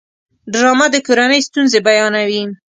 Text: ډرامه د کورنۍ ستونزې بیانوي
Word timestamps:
ډرامه 0.53 0.87
د 0.91 0.95
کورنۍ 1.07 1.39
ستونزې 1.47 1.79
بیانوي 1.87 2.43